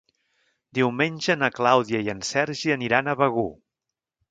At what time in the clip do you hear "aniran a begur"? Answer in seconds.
2.79-3.49